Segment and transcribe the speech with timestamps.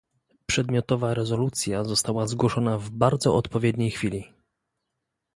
[0.45, 4.33] Przedmiotowa rezolucja została zgłoszona w bardzo odpowiedniej chwili